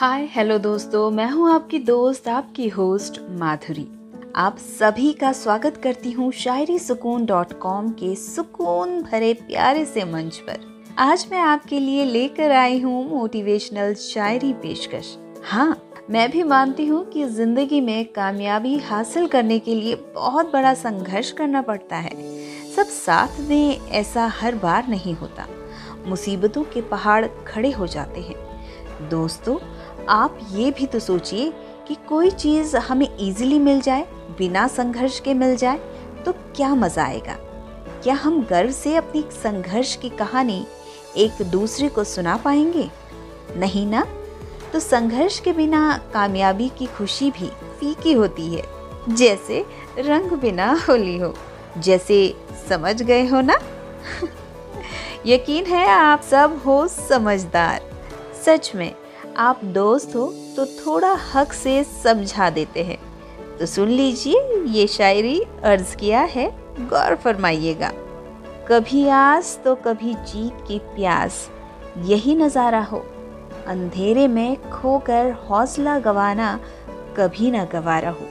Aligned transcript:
Hi 0.00 0.24
hello 0.32 0.56
दोस्तों, 0.58 1.10
मैं 1.10 1.28
हूँ 1.30 1.50
आपकी 1.52 1.78
दोस्त, 1.78 2.28
आपकी 2.28 2.68
होस्ट 2.68 3.18
माधुरी। 3.30 3.86
आप 4.36 4.58
सभी 4.58 5.12
का 5.12 5.32
स्वागत 5.32 5.76
करती 5.76 6.10
हूँ 6.10 6.30
शायरी 6.32 6.78
सुकून 6.78 7.26
डॉट 7.26 7.52
कॉम 7.52 7.90
के 7.92 8.14
सुकून 8.16 9.02
भरे 9.02 9.32
प्यारे 9.34 9.84
से 9.84 10.04
मंच 10.04 10.36
पर। 10.38 10.64
आज 10.98 11.26
मैं 11.30 11.38
आपके 11.38 11.80
लिए 11.80 12.04
लेकर 12.04 12.50
आई 12.50 12.80
हूँ 12.80 13.04
मोटिवेशनल 13.10 13.94
शायरी 13.94 14.52
पेशकश। 14.52 15.16
हाँ 15.44 15.76
मैं 16.10 16.30
भी 16.30 16.42
मानती 16.44 16.86
हूँ 16.86 17.04
कि 17.04 17.24
ज़िंदगी 17.26 17.80
में 17.80 18.04
कामयाबी 18.06 18.76
हासिल 18.80 19.26
करने 19.26 19.58
के 19.58 19.74
लिए 19.74 19.94
बहुत 20.14 20.52
बड़ा 20.52 20.74
संघर्ष 20.74 21.32
करना 21.32 21.62
पड़ता 21.62 21.96
है। 21.96 22.14
सब 22.76 22.86
साथ 22.96 23.40
में 23.40 23.78
ऐसा 23.78 24.26
हर 24.40 24.54
बार 24.54 24.88
नहीं 24.88 25.14
होता। 25.14 25.46
मुसीबतों 26.06 26.64
के 26.64 26.82
पहाड़ 26.88 27.26
खड़े 27.48 27.70
हो 27.70 27.86
जाते 27.86 28.20
हैं। 28.20 28.48
दोस्तों 29.10 29.56
आप 30.08 30.38
ये 30.52 30.70
भी 30.70 30.86
तो 30.86 30.98
सोचिए 30.98 31.52
कि 31.88 31.96
कोई 32.08 32.30
चीज़ 32.30 32.76
हमें 32.76 33.08
इजीली 33.18 33.58
मिल 33.58 33.80
जाए, 33.80 34.06
बिना 34.38 34.66
संघर्ष 34.68 35.20
के 35.20 35.34
मिल 35.34 35.56
जाए 35.56 35.78
तो 36.24 36.32
क्या 36.32 36.74
मज़ा 36.74 37.04
आएगा? 37.04 37.36
क्या 38.02 38.14
हम 38.14 38.42
गर्व 38.44 38.70
से 38.70 38.94
अपनी 38.96 39.24
संघर्ष 39.32 39.96
की 39.96 40.08
कहानी 40.08 40.66
एक 41.16 41.42
दूसरे 41.42 41.88
को 41.88 42.04
सुना 42.04 42.36
पाएँगे? 42.36 42.88
नहीं 43.56 43.86
ना? 43.86 44.06
तो 44.72 44.80
संघर्ष 44.80 45.38
के 45.40 45.52
बिना 45.52 46.00
कामयाबी 46.14 46.68
की 46.68 46.86
खुशी 46.86 47.30
भी 47.30 47.48
फीकी 47.80 48.12
होती 48.12 48.54
है, 48.54 48.62
जैसे 49.08 49.64
रंग 49.98 50.32
बिना 50.32 50.72
होली 50.88 51.18
हो। 51.18 51.34
जैसे 51.78 52.34
समझ 52.68 53.02
गए 53.02 53.26
हो 53.26 53.40
ना? 53.40 53.58
यकीन 55.26 55.66
है 55.66 55.86
आप 55.88 56.22
सब 56.22 56.60
हो 56.66 56.86
समझदार। 56.88 57.80
सच 58.46 58.72
में 58.74 58.94
आप 59.40 59.60
दोस्त 59.64 60.14
हो 60.16 60.26
तो 60.56 60.64
थोड़ा 60.66 61.12
हक 61.34 61.52
से 61.52 61.82
समझा 61.84 62.48
देते 62.50 62.82
हैं। 62.84 62.98
तो 63.58 63.66
सुन 63.66 63.88
लीजिए, 63.88 64.40
ये 64.68 64.86
शायरी 64.86 65.40
अर्ज़ 65.64 65.94
किया 65.96 66.20
है, 66.24 66.46
गौर 66.80 67.14
फरमाइएगा। 67.14 67.90
कभी 68.68 69.06
आस 69.08 69.58
तो 69.64 69.74
कभी 69.76 70.12
जीत 70.14 70.64
की 70.68 70.78
प्यास, 70.94 71.48
यही 72.04 72.34
नज़ारा 72.34 72.82
हो। 72.82 72.98
अंधेरे 73.66 74.28
में 74.28 74.70
खोकर 74.70 75.32
हौसला 75.48 75.98
गवाना 75.98 76.58
कभी 77.16 77.50
ना 77.50 77.64
गवारा 77.64 78.10
हो 78.10 78.28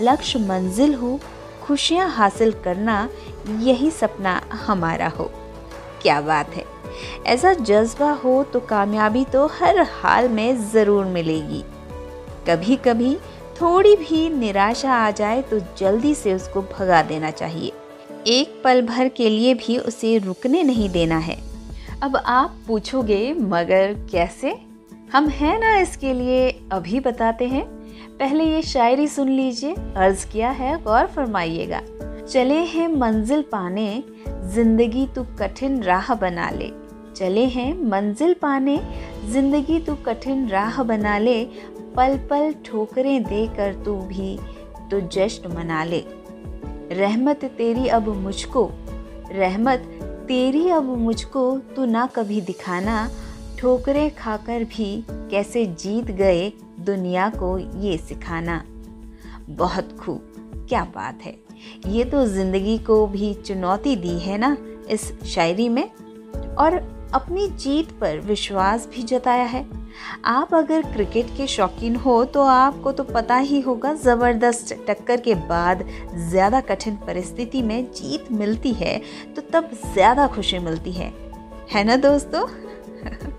लक्ष्य 0.00 0.38
मंजिल 0.38 0.94
हो, 0.94 1.18
खुशियाँ 1.62 2.10
हासिल 2.10 2.52
करना 2.64 3.08
यही 3.60 3.90
सपना 3.92 4.40
हमारा 4.66 5.08
हो। 5.08 5.30
क्या 6.02 6.20
बात 6.20 6.54
है। 6.54 6.65
ऐसा 7.26 7.52
जज्बा 7.52 8.10
हो 8.14 8.42
तो 8.42 8.60
कामयाबी 8.60 9.24
तो 9.24 9.46
हर 9.52 9.80
हाल 9.92 10.28
में 10.28 10.70
ज़रूर 10.72 11.04
मिलेगी। 11.04 11.62
कभी 12.48 12.76
कभी 12.76 13.14
थोड़ी 13.60 13.94
भी 13.96 14.28
निराशा 14.30 14.94
आ 14.94 15.10
जाए 15.10 15.42
तो 15.42 15.58
जल्दी 15.78 16.14
से 16.14 16.34
उसको 16.34 16.62
भगा 16.72 17.02
देना 17.02 17.30
चाहिए। 17.30 17.72
एक 18.28 18.60
पल 18.64 18.82
भर 18.82 19.08
के 19.08 19.28
लिए 19.30 19.54
भी 19.54 19.78
उसे 19.78 20.16
रुकने 20.18 20.62
नहीं 20.62 20.88
देना 20.90 21.18
है। 21.18 21.36
अब 22.02 22.16
आप 22.16 22.56
पूछोगे, 22.66 23.32
मगर 23.32 23.94
कैसे? 24.10 24.54
हम 25.12 25.28
हैं 25.28 25.58
ना 25.60 25.76
इसके 25.76 26.12
लिए, 26.12 26.48
अभी 26.72 27.00
बताते 27.00 27.46
हैं। 27.48 27.64
पहले 28.18 28.44
ये 28.44 28.62
शायरी 28.62 29.06
सुन 29.08 29.28
लीजिए, 29.28 29.74
अर्ज़ 29.96 30.26
किया 30.26 30.50
है, 30.50 30.82
गौर 30.82 31.06
फरमाइएगा। 31.06 31.80
चले 32.24 32.58
हैं 32.64 32.88
मंजिल 32.88 33.42
पाने, 33.42 34.02
ज़िंदगी 34.54 35.06
तू 35.06 35.24
कठिन 35.38 35.82
राह 35.82 36.14
बना 36.14 36.50
ले। 36.50 36.70
चले 37.16 37.44
हैं, 37.44 37.72
मंजिल 37.82 38.34
पाने। 38.34 38.78
ज़िंदगी 39.24 39.78
तू 39.80 39.94
कठिन 40.06 40.48
राह 40.48 40.82
बना 40.82 41.16
ले 41.18 41.44
पल 41.96 42.16
पल 42.30 42.52
ठोकरें 42.64 43.22
देकर 43.24 43.74
तू 43.84 43.94
भी 44.08 44.36
तो 44.90 45.00
जश्न 45.10 45.52
मना 45.52 45.82
ले। 45.84 46.02
रहमत 46.92 47.44
तेरी 47.58 47.86
अब 47.88 48.08
मुझको, 48.16 48.68
रहमत 49.32 49.88
तेरी 50.28 50.68
अब 50.70 50.84
मुझको 50.98 51.50
तू 51.76 51.84
ना 51.84 52.06
कभी 52.06 52.40
दिखाना। 52.40 53.08
ठोकरें 53.58 54.10
खाकर 54.14 54.64
भी 54.66 55.04
कैसे 55.10 55.64
जीत 55.74 56.10
गए 56.10 56.50
दुनिया 56.80 57.28
को 57.36 57.56
ये 57.58 57.96
सिखाना। 57.98 58.62
बहुत 59.50 59.96
खूब, 59.98 60.66
क्या 60.68 60.84
बात 60.94 61.22
है। 61.22 61.34
ये 61.86 62.04
तो 62.04 62.26
ज़िंदगी 62.26 62.76
को 62.78 63.06
भी 63.06 63.32
चुनौती 63.36 63.96
दी 63.96 64.18
है 64.18 64.38
ना 64.38 64.56
इस 64.90 65.12
शायरी 65.24 65.68
में। 65.68 65.88
और 66.56 66.78
अपनी 67.16 67.46
जीत 67.48 67.90
पर 68.00 68.18
विश्वास 68.20 68.86
भी 68.86 69.02
जताया 69.04 69.44
है। 69.44 69.64
आप 70.26 70.54
अगर 70.54 70.82
क्रिकेट 70.92 71.26
के 71.36 71.46
शौकीन 71.46 71.96
हो 71.96 72.24
तो 72.26 72.42
आपको 72.42 72.92
तो 72.92 73.04
पता 73.04 73.36
ही 73.36 73.60
होगा, 73.60 73.94
ज़बरदस्त 73.94 74.72
टक्कर 74.88 75.20
के 75.20 75.34
बाद 75.34 75.84
ज़्यादा 76.30 76.60
कठिन 76.62 76.96
परिस्थिति 77.06 77.62
में 77.62 77.92
जीत 77.92 78.30
मिलती 78.32 78.72
है 78.74 78.98
तो 79.36 79.42
तब 79.52 79.70
ज़्यादा 79.86 80.26
खुशी 80.26 80.58
मिलती 80.58 80.92
है। 80.92 81.12
है 81.72 81.84
ना 81.84 81.96
दोस्तों? 81.98 82.46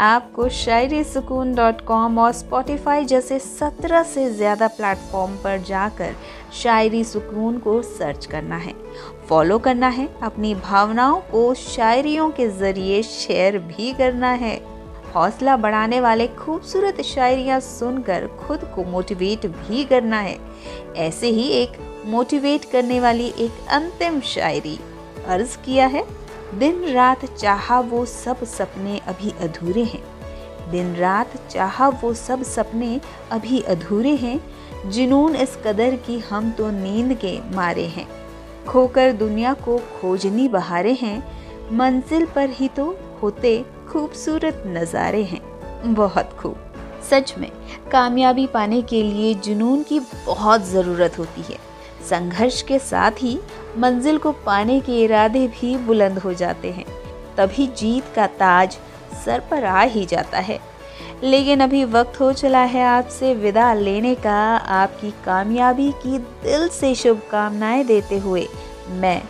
आपको 0.00 0.48
शायरी 0.48 1.02
सुकून 1.04 1.54
डॉट 1.54 1.80
कॉम 1.80 2.18
और 2.18 2.32
स्पॉटिफाई 2.32 3.04
जैसे 3.04 3.38
सत्रह 3.38 4.02
से 4.02 4.30
ज़्यादा 4.30 4.66
प्लेटफॉर्म 4.68 5.36
पर 5.44 5.58
जाकर 5.62 6.14
शायरी 6.62 7.02
सुकून 7.04 7.58
को 7.58 7.80
सर्च 7.82 8.26
करना 8.26 8.56
है। 8.56 8.74
फॉलो 9.28 9.58
करना 9.58 9.88
है, 9.88 10.08
अपनी 10.22 10.54
भावनाओं 10.54 11.20
को 11.20 11.52
शायरियों 11.54 12.30
के 12.30 12.48
ज़रिए 12.48 13.02
शेयर 13.02 13.58
भी 13.58 13.92
करना 13.92 14.30
है। 14.32 14.56
हौसला 15.14 15.56
बढ़ाने 15.56 16.00
वाले 16.00 16.26
खूबसूरत 16.28 17.00
शायरियाँ 17.00 17.58
सुनकर 17.60 18.26
खुद 18.38 18.64
को 18.74 18.84
मोटिवेट 18.84 19.46
भी 19.46 19.84
करना 19.84 20.20
है। 20.20 20.38
ऐसे 20.96 21.28
ही 21.28 21.48
एक 21.52 21.78
मोटिवेट 22.06 22.64
करने 22.64 22.98
वाली 23.00 23.26
एक 23.38 23.66
अंतिम 23.70 24.20
शायरी 24.20 24.78
अर्ज़ 25.26 25.56
किया 25.58 25.86
है, 25.86 26.04
दिन 26.54 26.84
रात 26.84 27.24
चाहा 27.34 27.78
वो 27.80 28.04
सब 28.06 28.44
सपने 28.46 29.00
अभी 29.08 29.32
अधूरे 29.40 29.84
हैं। 29.84 30.02
दिन 30.70 30.94
रात 30.96 31.36
चाहा 31.50 31.88
वो 32.02 32.12
सब 32.14 32.42
सपने 32.42 33.00
अभी 33.32 33.60
अधूरे 33.60 34.14
हैं, 34.16 34.40
जुनून 34.86 35.36
इस 35.36 35.56
कदर 35.66 35.96
की 35.96 36.18
हम 36.20 36.50
तो 36.50 36.70
नींद 36.70 37.16
के 37.18 37.38
मारे 37.56 37.86
हैं। 37.86 38.06
खोकर 38.68 39.12
दुनिया 39.12 39.52
को 39.54 39.78
खोजनी 39.78 40.48
बहारे 40.48 40.92
हैं, 40.92 41.22
मंजिल 41.72 42.26
पर 42.26 42.50
ही 42.50 42.68
तो 42.68 42.84
होते 43.22 43.64
खूबसूरत 43.88 44.62
नज़ारे 44.66 45.22
हैं। 45.22 45.94
बहुत 45.94 46.32
खूब। 46.32 46.56
सच 47.10 47.34
में, 47.38 47.50
कामयाबी 47.92 48.46
पाने 48.46 48.82
के 48.82 49.02
लिए 49.02 49.34
जुनून 49.34 49.82
की 49.82 50.00
बहुत 50.00 50.64
ज़रूरत 50.64 51.18
होती 51.18 51.42
है। 51.42 51.58
संघर्ष 52.10 52.60
के 52.62 52.78
साथ 52.78 53.22
ही 53.22 53.38
मंजिल 53.78 54.18
को 54.18 54.32
पाने 54.46 54.80
के 54.80 55.02
इरादे 55.04 55.46
भी 55.50 55.76
बुलंद 55.76 56.18
हो 56.18 56.32
जाते 56.34 56.70
हैं। 56.70 56.84
तभी 57.36 57.66
जीत 57.66 58.04
का 58.16 58.26
ताज 58.26 58.76
सर 59.24 59.42
पर 59.50 59.64
आ 59.64 59.82
ही 59.82 60.04
जाता 60.04 60.38
है। 60.38 60.58
लेकिन 61.22 61.60
अभी 61.60 61.84
वक्त 61.84 62.20
हो 62.20 62.32
चला 62.32 62.62
है 62.62 62.84
आपसे 62.84 63.34
विदा 63.34 63.72
लेने 63.74 64.14
का। 64.14 64.56
आपकी 64.56 65.10
कामयाबी 65.24 65.90
की 66.02 66.18
दिल 66.18 66.68
से 66.68 66.94
शुभकामनाएँ 66.94 67.84
देते 67.84 68.18
हुए 68.18 68.46
मैं 68.90 69.22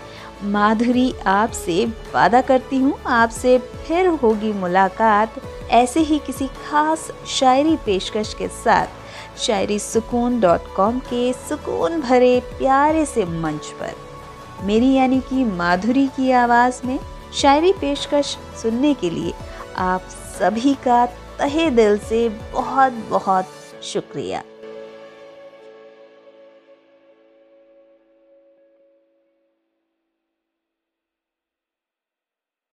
माधुरी 0.42 1.12
आपसे 1.26 1.84
वादा 2.14 2.40
करती 2.40 2.78
हूँ, 2.78 2.94
आपसे 3.06 3.58
फिर 3.58 4.06
होगी 4.22 4.52
मुलाकात। 4.52 5.40
ऐसे 5.70 6.00
ही 6.00 6.18
किसी 6.18 6.46
खास 6.46 7.10
शायरी 7.28 7.76
पेशकश 7.76 8.34
के 8.34 8.48
साथ 8.48 9.38
शायरी 9.38 9.78
सुकून 9.78 10.40
डॉट 10.40 10.74
कॉम 10.76 10.98
के 10.98 11.32
सुकून 11.32 12.00
भरे 12.00 12.38
प्यारे 12.58 13.04
से 13.06 13.24
मंच 13.24 13.66
पर। 13.80 13.94
मेरी 14.62 14.92
यानी 14.92 15.20
कि 15.20 15.44
माधुरी 15.44 16.06
की 16.06 16.30
आवाज़ 16.32 16.86
में 16.86 16.98
शायरी 17.34 17.72
पेशकश 17.72 18.36
सुनने 18.62 18.94
के 18.94 19.10
लिए 19.10 19.32
आप 19.76 20.02
सभी 20.38 20.74
का 20.74 21.04
तहे 21.38 21.70
दिल 21.70 21.98
से 21.98 22.28
बहुत 22.28 22.92
बहुत 23.10 23.46
शुक्रिया। 23.82 24.42